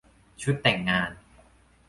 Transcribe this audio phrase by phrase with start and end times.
[0.41, 1.11] ชุดแต่งงาน